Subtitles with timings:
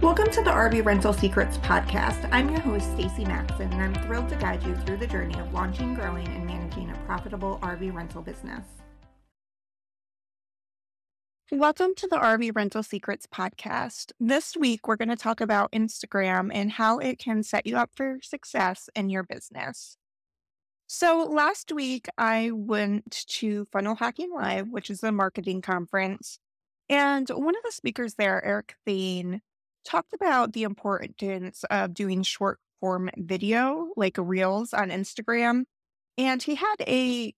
[0.00, 2.26] Welcome to the RV Rental Secrets podcast.
[2.32, 5.52] I'm your host, Stacy Maxon, and I'm thrilled to guide you through the journey of
[5.52, 8.64] launching, growing, and managing a profitable RV rental business.
[11.52, 14.12] Welcome to the RV Rental Secrets podcast.
[14.18, 17.90] This week, we're going to talk about Instagram and how it can set you up
[17.94, 19.98] for success in your business.
[20.86, 26.38] So, last week, I went to Funnel Hacking Live, which is a marketing conference.
[26.88, 29.42] And one of the speakers there, Eric Thane,
[29.84, 35.64] talked about the importance of doing short form video, like reels on Instagram.
[36.18, 37.34] And he had a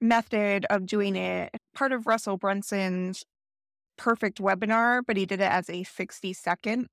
[0.00, 3.24] method of doing it, part of Russell Brunson's
[3.96, 6.86] perfect webinar, but he did it as a 60 second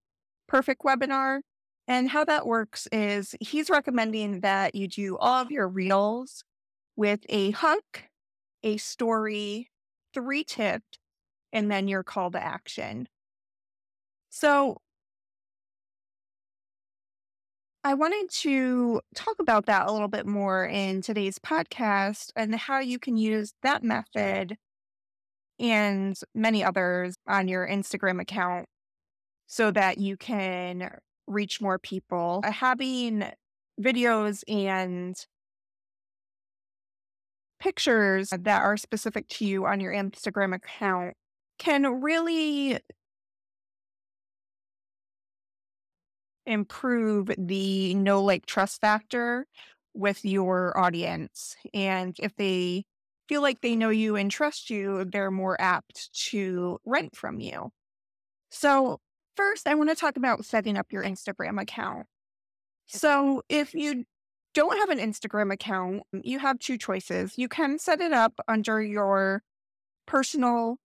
[0.48, 1.40] perfect webinar.
[1.88, 6.44] And how that works is he's recommending that you do all of your reels
[6.96, 8.04] with a hook,
[8.64, 9.70] a story,
[10.14, 11.00] three tips,
[11.52, 13.08] and then your call to action.
[14.32, 14.78] So
[17.84, 22.80] I wanted to talk about that a little bit more in today's podcast and how
[22.80, 24.58] you can use that method
[25.60, 28.68] and many others on your Instagram account
[29.48, 30.98] so that you can
[31.28, 32.42] reach more people.
[32.44, 33.26] Uh, having
[33.82, 35.16] videos and
[37.60, 41.16] pictures that are specific to you on your Instagram account
[41.58, 42.80] can really
[46.46, 49.46] improve the know like trust factor
[49.94, 51.56] with your audience.
[51.74, 52.86] And if they
[53.28, 57.72] feel like they know you and trust you, they're more apt to rent from you.
[58.50, 59.00] So,
[59.38, 62.08] first, I want to talk about setting up your Instagram account.
[62.88, 64.04] So, if you
[64.54, 67.38] don't have an Instagram account, you have two choices.
[67.38, 69.44] You can set it up under your
[70.06, 70.78] personal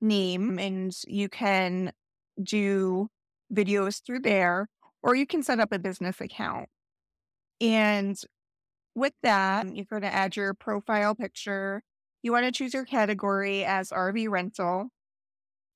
[0.00, 1.92] name and you can
[2.42, 3.08] do
[3.54, 4.68] videos through there,
[5.02, 6.68] or you can set up a business account.
[7.60, 8.20] And
[8.94, 11.82] with that, you're going to add your profile picture.
[12.22, 14.90] You want to choose your category as RV rental.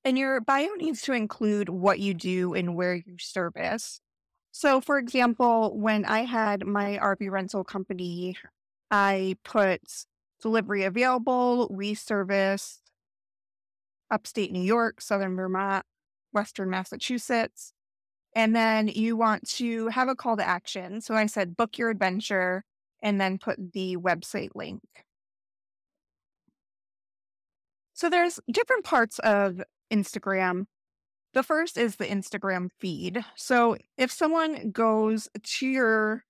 [0.04, 4.00] And your bio needs to include what you do and where you service.
[4.52, 8.36] So, for example, when I had my RV rental company,
[8.90, 9.80] I put
[10.40, 12.80] delivery available, we service
[14.10, 15.84] upstate New York, southern Vermont,
[16.32, 17.72] western Massachusetts.
[18.36, 21.00] And then you want to have a call to action.
[21.00, 22.64] So I said, book your adventure
[23.02, 24.82] and then put the website link.
[27.94, 30.66] So there's different parts of Instagram.
[31.32, 33.24] The first is the Instagram feed.
[33.36, 36.24] So if someone goes to your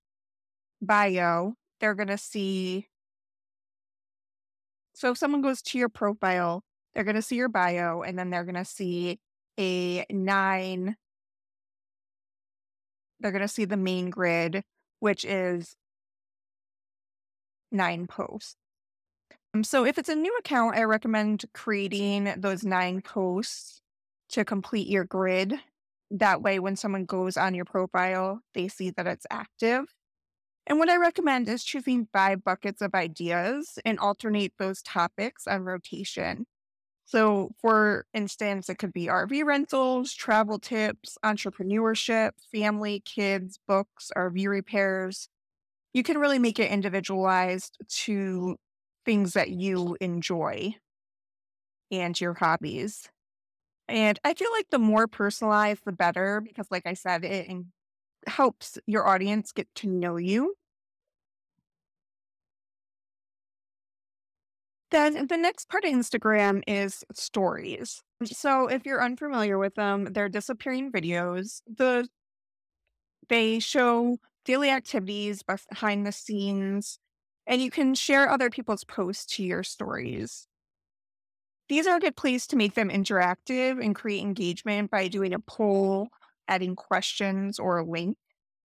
[0.81, 2.87] bio, they're going to see.
[4.93, 6.63] So if someone goes to your profile,
[6.95, 9.19] they're going to see your bio and then they're going to see
[9.59, 10.95] a nine
[13.19, 14.63] they're going to see the main grid,
[14.99, 15.75] which is
[17.71, 18.55] nine posts.
[19.53, 23.81] Um, so if it's a new account, I recommend creating those nine posts
[24.29, 25.55] to complete your grid.
[26.11, 29.85] That way, when someone goes on your profile, they see that it's active.
[30.65, 35.63] And what I recommend is choosing five buckets of ideas and alternate those topics on
[35.63, 36.45] rotation.
[37.07, 44.47] So, for instance, it could be RV rentals, travel tips, entrepreneurship, family, kids, books, RV
[44.47, 45.29] repairs.
[45.93, 48.57] You can really make it individualized to
[49.05, 50.75] things that you enjoy
[51.91, 53.09] and your hobbies.
[53.87, 57.49] And I feel like the more personalized, the better, because, like I said, it
[58.27, 60.55] helps your audience get to know you
[64.89, 68.01] Then the next part of Instagram is stories.
[68.25, 71.61] So if you're unfamiliar with them, they're disappearing videos.
[71.67, 72.07] The
[73.29, 76.99] they show daily activities behind the scenes,
[77.45, 80.47] and you can share other people's posts to your stories.
[81.69, 85.39] These are a good place to make them interactive and create engagement by doing a
[85.39, 86.09] poll,
[86.47, 88.17] adding questions, or a link.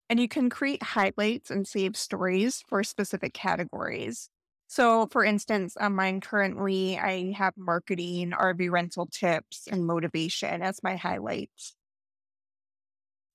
[0.09, 4.29] And you can create highlights and save stories for specific categories.
[4.73, 10.63] So, for instance, um, on mine currently, I have marketing, RV rental tips, and motivation
[10.63, 11.75] as my highlights.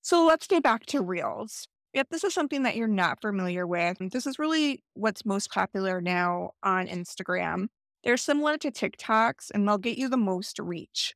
[0.02, 1.68] So, let's get back to Reels.
[1.94, 6.00] If this is something that you're not familiar with, this is really what's most popular
[6.00, 7.68] now on Instagram.
[8.02, 11.14] They're similar to TikToks and they'll get you the most reach.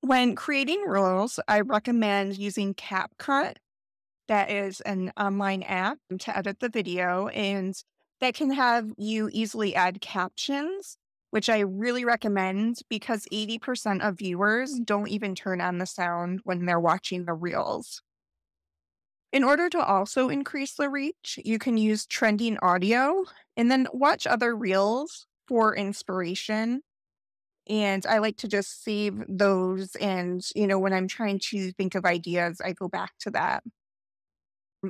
[0.00, 3.56] When creating Reels, I recommend using CapCut.
[4.28, 7.28] That is an online app to edit the video.
[7.28, 7.74] And
[8.20, 10.98] that can have you easily add captions
[11.30, 16.64] which I really recommend because 80% of viewers don't even turn on the sound when
[16.64, 18.02] they're watching the reels.
[19.32, 23.24] In order to also increase the reach, you can use trending audio
[23.56, 26.80] and then watch other reels for inspiration.
[27.68, 29.94] And I like to just save those.
[29.96, 33.62] And, you know, when I'm trying to think of ideas, I go back to that.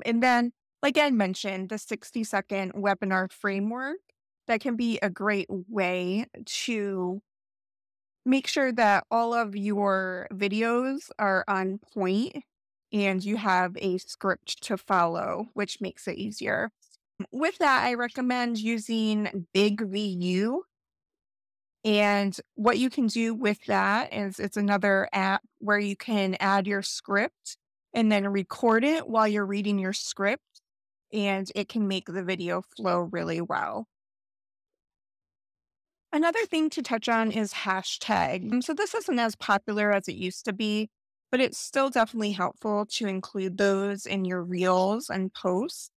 [0.05, 0.53] And then,
[0.83, 3.99] like I mentioned, the 60 second webinar framework
[4.47, 7.21] that can be a great way to
[8.25, 12.37] make sure that all of your videos are on point
[12.93, 16.71] and you have a script to follow, which makes it easier.
[17.33, 20.63] With that, I recommend using Big VU.
[21.85, 26.67] And what you can do with that is it's another app where you can add
[26.67, 27.57] your script
[27.95, 30.56] and then record it while you're reading your script,
[31.13, 33.87] and it can make the video flow really well.
[36.13, 38.63] Another thing to touch on is hashtag.
[38.65, 40.89] So, this isn't as popular as it used to be,
[41.31, 45.91] but it's still definitely helpful to include those in your reels and posts.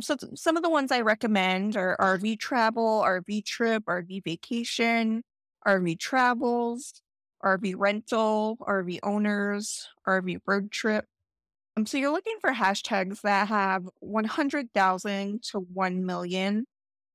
[0.00, 5.22] So some of the ones I recommend are RV travel, RV trip, RV vacation,
[5.66, 7.00] RV travels,
[7.44, 11.06] RV rental, RV owners, RV road trip.
[11.76, 16.64] Um, so you're looking for hashtags that have 100,000 to 1 million.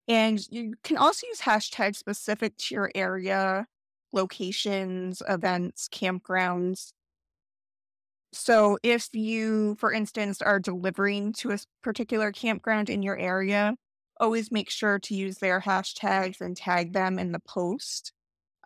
[0.07, 3.67] And you can also use hashtags specific to your area,
[4.11, 6.91] locations, events, campgrounds.
[8.33, 13.75] So if you, for instance, are delivering to a particular campground in your area,
[14.19, 18.11] always make sure to use their hashtags and tag them in the post.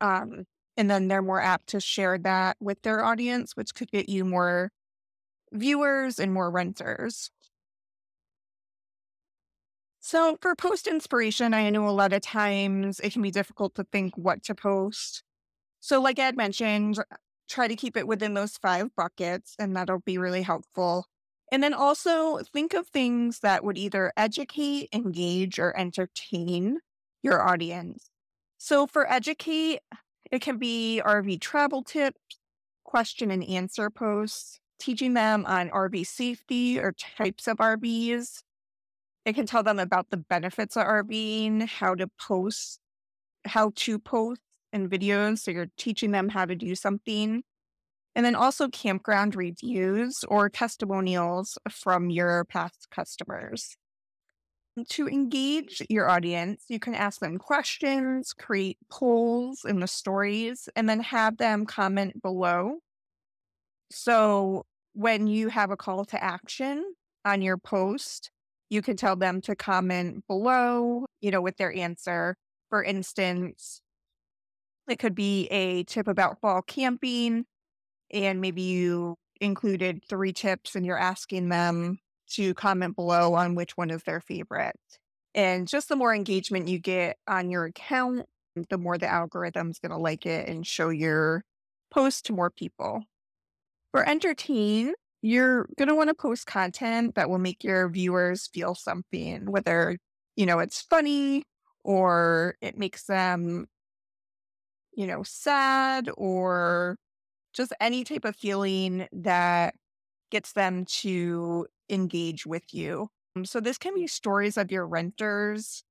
[0.01, 0.45] Um,
[0.75, 4.25] and then they're more apt to share that with their audience, which could get you
[4.25, 4.71] more
[5.53, 7.31] viewers and more renters.
[9.99, 13.85] So, for post inspiration, I know a lot of times it can be difficult to
[13.85, 15.23] think what to post.
[15.81, 16.97] So, like I had mentioned,
[17.49, 21.07] try to keep it within those five buckets, and that'll be really helpful.
[21.51, 26.79] And then also think of things that would either educate, engage, or entertain
[27.23, 28.09] your audience.
[28.57, 29.81] So for educate,
[30.31, 32.19] it can be RV travel tips,
[32.83, 38.43] question and answer posts, teaching them on RV safety or types of RVs.
[39.25, 42.79] It can tell them about the benefits of RVing, how to post,
[43.45, 44.41] how to post
[44.73, 45.39] and videos.
[45.39, 47.43] So you're teaching them how to do something.
[48.13, 53.77] And then also campground reviews or testimonials from your past customers.
[54.89, 60.89] To engage your audience, you can ask them questions, create polls in the stories, and
[60.89, 62.79] then have them comment below.
[63.91, 66.93] So when you have a call to action
[67.25, 68.31] on your post,
[68.69, 72.35] you can tell them to comment below, you know, with their answer.
[72.69, 73.81] For instance,
[74.87, 77.45] it could be a tip about fall camping,
[78.11, 81.99] and maybe you included three tips and you're asking them
[82.31, 84.75] to comment below on which one is their favorite.
[85.35, 88.25] And just the more engagement you get on your account,
[88.69, 91.43] the more the algorithm's going to like it and show your
[91.91, 93.03] post to more people.
[93.93, 98.73] For entertain, you're going to want to post content that will make your viewers feel
[98.75, 99.97] something, whether,
[100.35, 101.43] you know, it's funny
[101.83, 103.67] or it makes them
[104.95, 106.97] you know, sad or
[107.53, 109.75] just any type of feeling that
[110.31, 113.09] gets them to engage with you.
[113.35, 115.83] Um, so, this can be stories of your renters.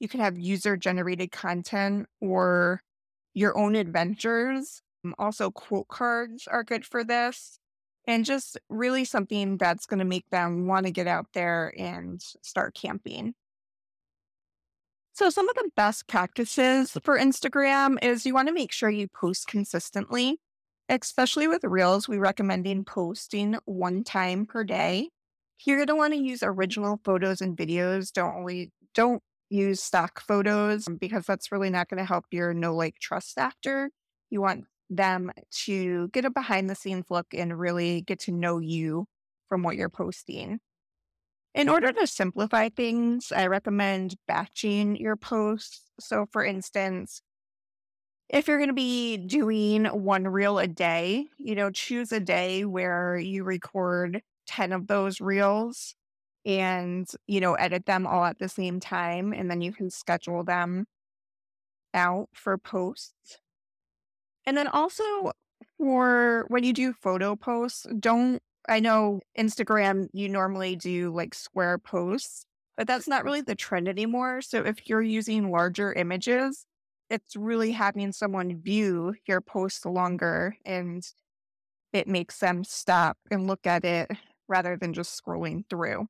[0.00, 2.80] You can have user generated content or
[3.34, 4.82] your own adventures.
[5.04, 7.58] Um, also, quote cards are good for this.
[8.06, 12.20] And just really something that's going to make them want to get out there and
[12.42, 13.34] start camping.
[15.12, 19.06] So, some of the best practices for Instagram is you want to make sure you
[19.08, 20.38] post consistently,
[20.88, 22.08] especially with Reels.
[22.08, 25.10] We recommending posting one time per day.
[25.66, 28.12] You're going to want to use original photos and videos.
[28.12, 32.74] Don't only don't use stock photos because that's really not going to help your know
[32.74, 33.90] like trust factor.
[34.30, 35.30] You want them
[35.64, 39.06] to get a behind the scenes look and really get to know you
[39.48, 40.60] from what you're posting.
[41.54, 45.90] In order to simplify things, I recommend batching your posts.
[45.98, 47.22] So, for instance,
[48.28, 52.64] if you're going to be doing one reel a day, you know, choose a day
[52.64, 55.94] where you record 10 of those reels
[56.46, 59.32] and, you know, edit them all at the same time.
[59.32, 60.86] And then you can schedule them
[61.94, 63.38] out for posts.
[64.46, 65.32] And then also
[65.78, 71.78] for when you do photo posts, don't I know Instagram, you normally do like square
[71.78, 72.44] posts,
[72.76, 74.42] but that's not really the trend anymore.
[74.42, 76.66] So if you're using larger images,
[77.08, 81.02] it's really having someone view your post longer and
[81.92, 84.10] it makes them stop and look at it
[84.48, 86.06] rather than just scrolling through.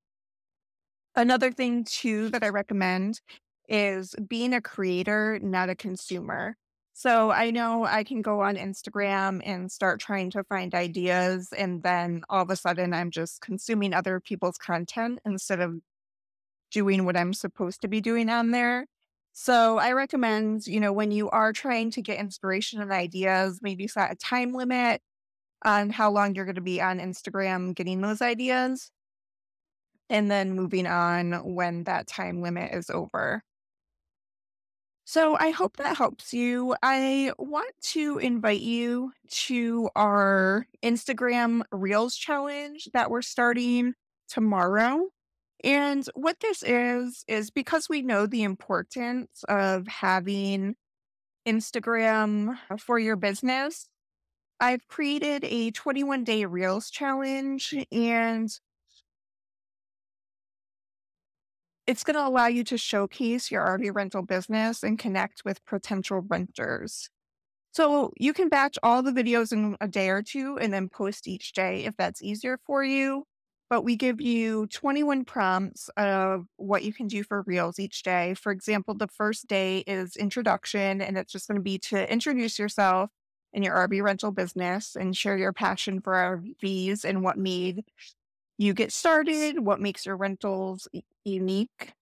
[1.16, 3.20] Another thing, too, that I recommend
[3.68, 6.56] is being a creator, not a consumer.
[7.00, 11.83] So I know I can go on Instagram and start trying to find ideas, and
[11.83, 15.80] then all of a sudden I'm just consuming other people's content instead of
[16.71, 18.85] doing what I'm supposed to be doing on there.
[19.33, 23.87] So I recommend, you know, when you are trying to get inspiration and ideas, maybe
[23.87, 25.00] set a time limit
[25.64, 28.90] on how long you're going to be on Instagram getting those ideas,
[30.11, 33.42] and then moving on when that time limit is over.
[35.04, 36.76] So I hope that helps you.
[36.83, 39.12] I want to invite you
[39.47, 43.95] to our Instagram Reels challenge that we're starting
[44.28, 45.09] tomorrow.
[45.64, 50.76] And what this is, is because we know the importance of having
[51.47, 53.88] Instagram for your business,
[54.61, 58.49] I've created a 21 day Reels challenge and
[61.90, 66.20] it's going to allow you to showcase your RV rental business and connect with potential
[66.28, 67.11] renters.
[67.73, 71.26] So you can batch all the videos in a day or two and then post
[71.26, 73.25] each day if that's easier for you.
[73.68, 78.35] But we give you 21 prompts of what you can do for Reels each day.
[78.35, 82.56] For example, the first day is introduction, and it's just going to be to introduce
[82.56, 83.11] yourself
[83.52, 87.82] and your RV rental business and share your passion for RVs and what made
[88.61, 90.87] you get started, what makes your rentals
[91.25, 91.95] unique.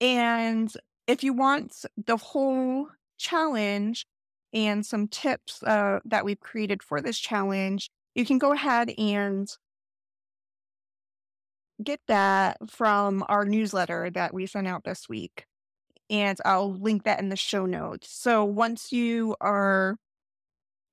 [0.00, 0.72] And
[1.06, 2.88] if you want the whole
[3.18, 4.06] challenge
[4.54, 9.54] and some tips uh, that we've created for this challenge, you can go ahead and
[11.84, 15.44] get that from our newsletter that we sent out this week.
[16.08, 18.10] And I'll link that in the show notes.
[18.10, 19.96] So once you are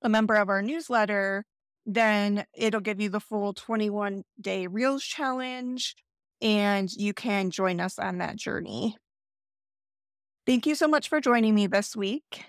[0.02, 1.46] a member of our newsletter,
[1.88, 5.96] then it'll give you the full 21 day Reels challenge
[6.41, 8.98] and you can join us on that journey.
[10.46, 12.46] Thank you so much for joining me this week.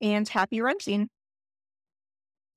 [0.00, 1.08] And happy renting.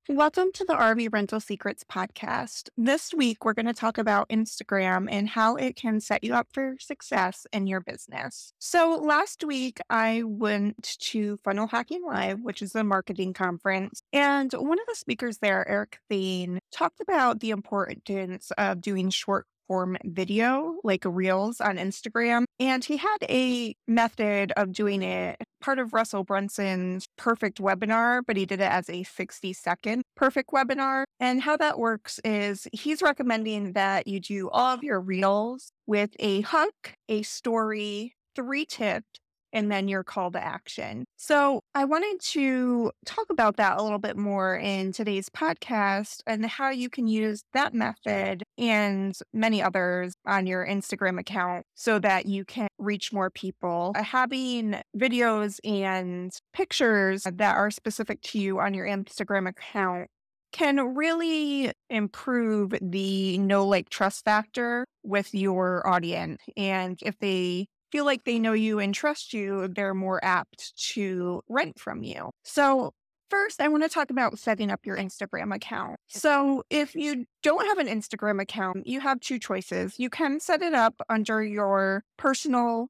[0.08, 2.68] Welcome to the RV Rental Secrets podcast.
[2.76, 6.46] This week, we're going to talk about Instagram and how it can set you up
[6.52, 8.52] for success in your business.
[8.60, 14.52] So, last week, I went to Funnel Hacking Live, which is a marketing conference, and
[14.52, 19.96] one of the speakers there, Eric Thane, talked about the importance of doing short form
[20.04, 22.44] video, like Reels on Instagram.
[22.58, 28.36] And he had a method of doing it, part of Russell Brunson's perfect webinar, but
[28.36, 31.04] he did it as a 60 second perfect webinar.
[31.20, 36.10] And how that works is he's recommending that you do all of your Reels with
[36.18, 39.20] a hook, a story, three tips,
[39.56, 41.06] and then your call to action.
[41.16, 46.44] So, I wanted to talk about that a little bit more in today's podcast and
[46.44, 52.26] how you can use that method and many others on your Instagram account so that
[52.26, 53.92] you can reach more people.
[53.96, 60.08] Uh, having videos and pictures that are specific to you on your Instagram account
[60.52, 66.42] can really improve the know like trust factor with your audience.
[66.56, 71.42] And if they feel like they know you and trust you, they're more apt to
[71.48, 72.30] rent from you.
[72.44, 72.92] So,
[73.30, 75.96] first, I want to talk about setting up your Instagram account.
[76.08, 79.98] So, if you don't have an Instagram account, you have two choices.
[79.98, 82.88] You can set it up under your personal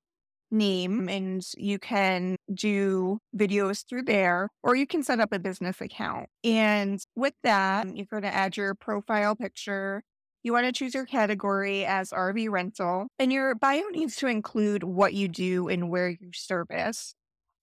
[0.50, 5.81] name and you can do videos through there, or you can set up a business
[5.81, 6.29] account.
[6.45, 10.03] And with that, you're going to add your profile picture,
[10.47, 14.85] you want to choose your category as RV rental, and your bio needs to include
[14.85, 17.17] what you do and where you service.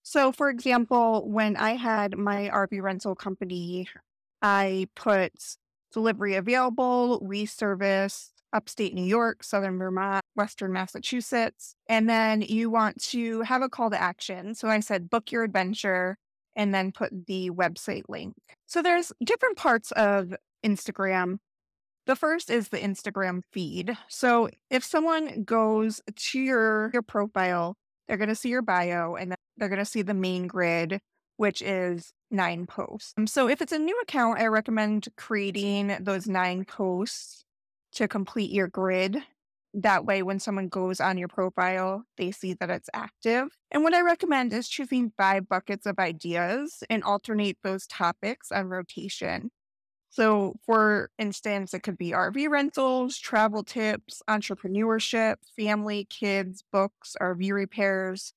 [0.04, 3.88] So, for example, when I had my RV rental company,
[4.42, 5.32] I put
[5.94, 11.76] delivery available, we service upstate New York, southern Vermont, western Massachusetts.
[11.88, 14.56] And then you want to have a call to action.
[14.56, 16.18] So I said, book your adventure
[16.56, 18.36] and then put the website link.
[18.68, 21.38] So there's different parts of Instagram
[22.06, 23.98] the first is the Instagram feed.
[24.08, 27.76] So if someone goes to your your profile,
[28.08, 31.00] they're going to see your bio and they're going to see the main grid,
[31.38, 33.14] which is nine posts.
[33.18, 37.46] Um, so if it's a new account, I recommend creating those nine posts
[37.94, 39.18] to complete your grid.
[39.76, 43.48] That way, when someone goes on your profile, they see that it's active.
[43.72, 48.68] And what I recommend is choosing five buckets of ideas and alternate those topics on
[48.70, 49.50] rotation.
[50.16, 57.52] So, for instance, it could be RV rentals, travel tips, entrepreneurship, family, kids, books, RV
[57.52, 58.34] repairs.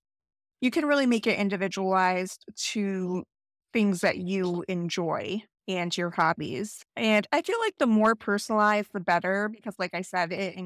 [0.60, 3.24] You can really make it individualized to
[3.72, 6.82] things that you enjoy and your hobbies.
[6.96, 10.56] And I feel like the more personalized, the better, because, like I said, it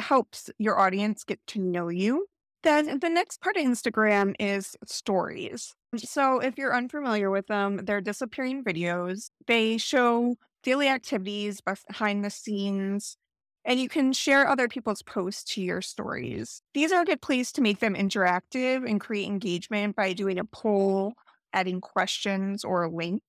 [0.00, 2.28] helps your audience get to know you.
[2.62, 5.74] Then the next part of Instagram is stories.
[5.96, 9.30] So, if you're unfamiliar with them, they're disappearing videos.
[9.46, 13.16] They show daily activities behind the scenes,
[13.64, 16.62] and you can share other people's posts to your stories.
[16.74, 20.44] These are a good place to make them interactive and create engagement by doing a
[20.44, 21.14] poll,
[21.52, 23.22] adding questions, or a link.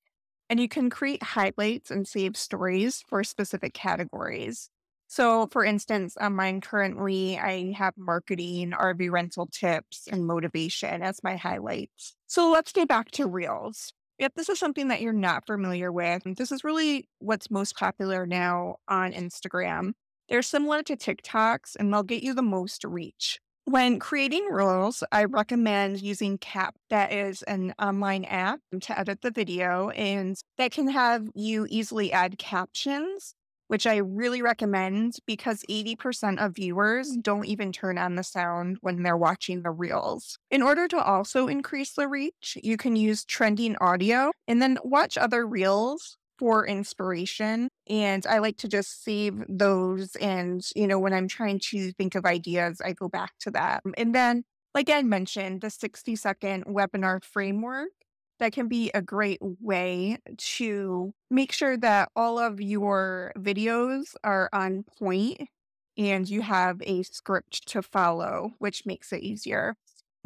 [0.50, 4.70] And you can create highlights and save stories for specific categories.
[5.12, 11.22] So, for instance, on mine currently, I have marketing, RV rental tips, and motivation as
[11.22, 12.15] my highlights.
[12.27, 13.91] So, let's get back to Reels.
[14.20, 18.25] If this is something that you're not familiar with, this is really what's most popular
[18.25, 19.91] now on Instagram.
[20.30, 23.38] They're similar to TikToks and they'll get you the most reach.
[23.65, 29.32] When creating Reels, I recommend using Cap, that is an online app to edit the
[29.32, 33.36] video, and that can have you easily add captions
[33.72, 39.01] which I really recommend because 80% of viewers don't even turn on the sound when
[39.01, 40.38] they're watching the reels.
[40.50, 45.18] In order to also increase the reach, you can use trending audio and then watch
[45.18, 47.70] other reels for inspiration.
[47.88, 50.18] And I like to just save those.
[50.18, 53.84] And, you know, when I'm trying to think of ideas, I go back to that.
[53.98, 54.44] And then,
[54.75, 57.92] like I mentioned, the 60 second webinar framework
[58.41, 64.50] that can be a great way to make sure that all of your videos are
[64.51, 65.48] on point
[65.95, 69.75] and you have a script to follow, which makes it easier.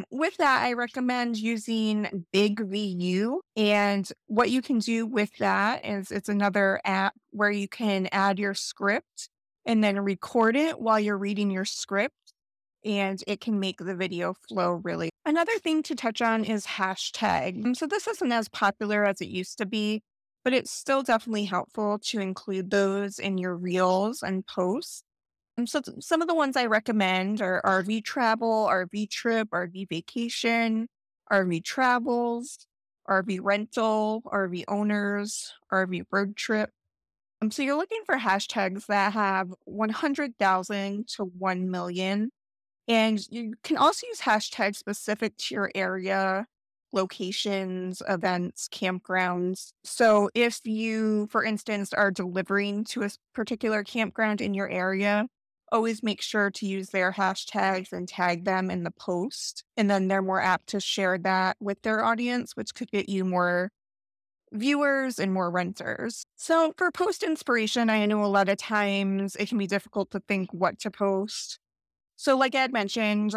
[0.10, 3.41] With that, I recommend using Big VU.
[3.57, 8.39] And what you can do with that is it's another app where you can add
[8.39, 9.27] your script
[9.65, 12.25] and then record it while you're reading your script
[12.86, 15.10] and it can make the video flow really.
[15.25, 17.65] Another thing to touch on is hashtag.
[17.65, 20.04] Um, so this isn't as popular as it used to be,
[20.44, 25.04] but it's still definitely helpful to include those in your reels and posts.
[25.58, 30.88] Um, so some of the ones I recommend are RV travel, RV trip, RV vacation,
[31.32, 32.67] RV travels,
[33.10, 36.69] RV rental, RV owners, RV road trip.
[37.41, 42.32] Um, so you're looking for hashtags that have 100,000 to 1 million
[42.88, 46.45] and you can also use hashtags specific to your area,
[46.91, 49.74] locations, events, campgrounds.
[49.84, 55.28] So if you, for instance, are delivering to a particular campground in your area,
[55.71, 59.63] always make sure to use their hashtags and tag them in the post.
[59.76, 63.26] And then they're more apt to share that with their audience, which could get you
[63.26, 63.71] more
[64.54, 66.24] viewers and more renters.
[66.36, 70.21] So for post inspiration, I know a lot of times it can be difficult to
[70.21, 71.60] think what to post.
[72.15, 73.36] So, like I had mentioned,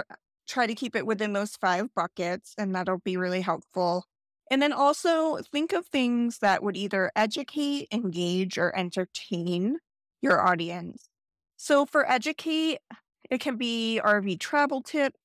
[0.49, 4.05] try to keep it within those five buckets, and that'll be really helpful.
[4.51, 9.79] And then also think of things that would either educate, engage, or entertain
[10.23, 11.09] your audience.
[11.57, 12.79] So, for educate,
[13.31, 15.19] it can be RV travel tips,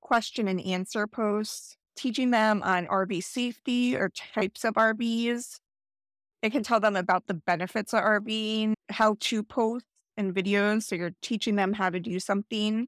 [0.00, 5.58] question and answer posts, teaching them on RV safety or types of RVs.
[6.42, 9.84] It can tell them about the benefits of RVing, how to post
[10.16, 10.84] and videos.
[10.84, 12.86] So you're teaching them how to do something.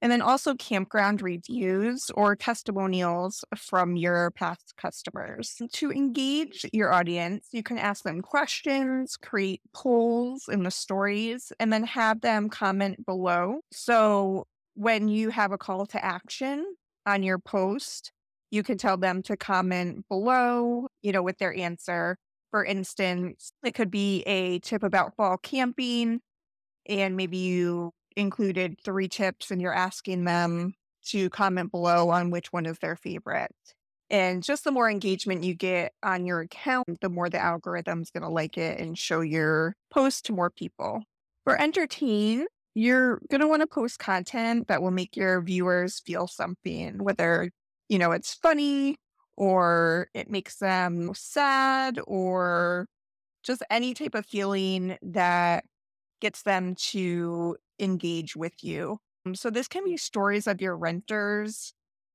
[0.00, 5.60] And then also campground reviews or testimonials from your past customers.
[5.72, 11.72] To engage your audience, you can ask them questions, create polls in the stories, and
[11.72, 13.60] then have them comment below.
[13.72, 16.64] So when you have a call to action
[17.04, 18.12] on your post,
[18.52, 22.16] you can tell them to comment below, you know, with their answer.
[22.52, 26.20] For instance, it could be a tip about fall camping
[26.88, 30.74] and maybe you included three tips and you're asking them
[31.06, 33.54] to comment below on which one is their favorite.
[34.10, 38.22] And just the more engagement you get on your account, the more the algorithm's going
[38.22, 41.02] to like it and show your post to more people.
[41.44, 46.26] For entertain, you're going to want to post content that will make your viewers feel
[46.26, 47.50] something, whether,
[47.88, 48.96] you know, it's funny
[49.36, 52.86] or it makes them sad or
[53.42, 55.64] just any type of feeling that
[56.20, 58.98] gets them to engage with you.
[59.26, 61.72] Um, so this can be stories of your renters.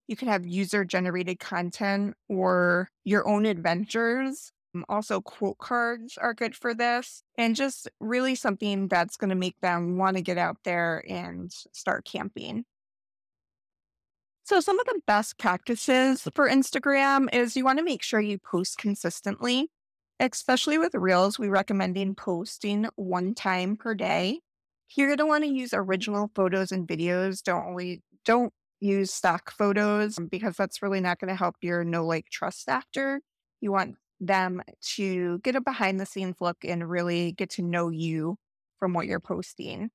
[0.07, 4.51] You can have user generated content or your own adventures.
[4.75, 9.35] Um, also, quote cards are good for this, and just really something that's going to
[9.35, 12.65] make them want to get out there and start camping.
[14.45, 18.39] So, some of the best practices for Instagram is you want to make sure you
[18.39, 19.69] post consistently.
[20.19, 24.39] Especially with Reels, we recommending posting one time per day.
[24.95, 27.41] You're going to want to use original photos and videos.
[27.43, 31.83] Don't only don't use stock photos um, because that's really not going to help your
[31.83, 33.21] know like trust factor.
[33.61, 34.61] You want them
[34.95, 38.37] to get a behind the scenes look and really get to know you
[38.79, 39.89] from what you're posting.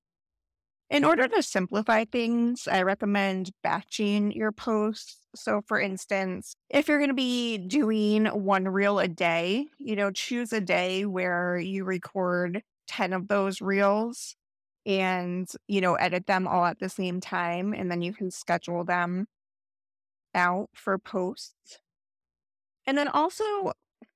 [0.90, 5.18] In order to simplify things, I recommend batching your posts.
[5.34, 10.10] So, for instance, if you're going to be doing one reel a day, you know,
[10.10, 14.34] choose a day where you record 10 of those reels
[14.86, 17.74] and, you know, edit them all at the same time.
[17.74, 19.26] And then you can schedule them
[20.34, 21.80] out for posts.
[22.86, 23.44] And then also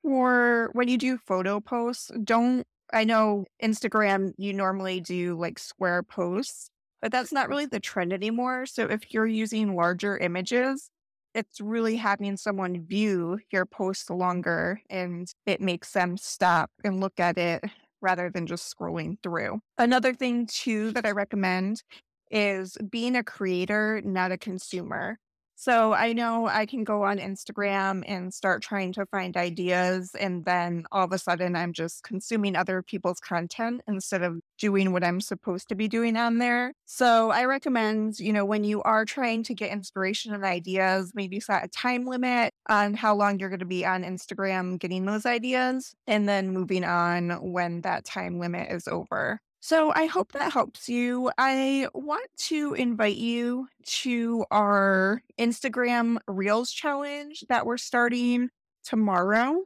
[0.03, 6.03] for when you do photo posts, don't I know Instagram, you normally do like square
[6.03, 8.67] posts, but that's not really the trend anymore.
[8.67, 10.91] So if you're using larger images,
[11.35, 17.19] it's really having someone view your post longer and it makes them stop and look
[17.19, 17.65] at it
[18.03, 19.61] rather than just scrolling through.
[19.79, 21.83] Another thing, too, that I recommend
[22.31, 25.19] is being a creator, not a consumer.
[25.55, 30.11] So I know I can go on Instagram and start trying to find ideas.
[30.19, 34.93] And then all of a sudden, I'm just consuming other people's content instead of doing
[34.93, 36.73] what I'm supposed to be doing on there.
[36.85, 41.41] So I recommend, you know, when you are trying to get inspiration and ideas, maybe
[41.41, 45.27] set a time limit on how long you're going to be on Instagram getting those
[45.27, 49.41] ideas and then moving on when that time limit is over.
[49.65, 51.31] So I hope that helps you.
[51.39, 53.69] I want to invite you
[54.01, 58.51] to our Instagram Reels challenge that we're starting
[58.83, 59.63] tomorrow.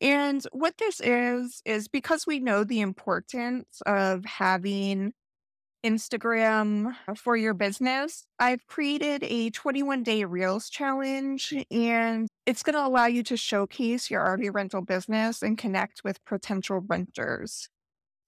[0.00, 5.12] And what this is, is because we know the importance of having
[5.84, 12.86] Instagram for your business, I've created a 21 day Reels challenge, and it's going to
[12.86, 17.68] allow you to showcase your RV rental business and connect with potential renters.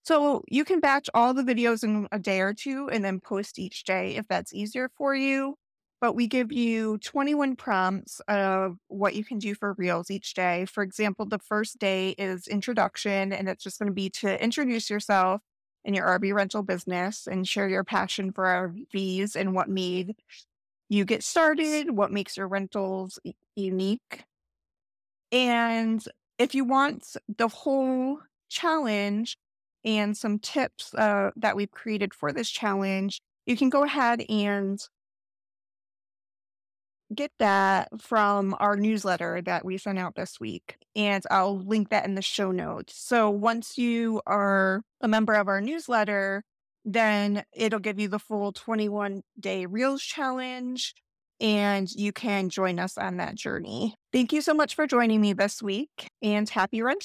[0.07, 3.59] So you can batch all the videos in a day or two and then post
[3.59, 5.57] each day if that's easier for you.
[6.01, 10.64] But we give you 21 prompts of what you can do for Reels each day.
[10.66, 14.88] For example, the first day is introduction, and it's just going to be to introduce
[14.88, 15.40] yourself
[15.85, 18.45] and your RV rental business and share your passion for
[18.95, 20.14] RVs and what made
[20.88, 23.19] you get started, what makes your rentals
[23.57, 24.23] unique.
[25.33, 26.05] And
[26.38, 29.37] if you want the whole challenge,
[29.87, 34.81] and some tips uh, that we've created for this challenge, you can go ahead and
[37.14, 40.77] get that from our newsletter that we sent out this week.
[40.96, 42.99] And I'll link that in the show notes.
[42.99, 46.42] So once you are a member of our newsletter,
[46.85, 50.94] then it'll give you the full 21 day Reels challenge
[51.40, 53.94] and you can join us on that journey.
[54.12, 57.05] Thank you so much for joining me this week and happy renting.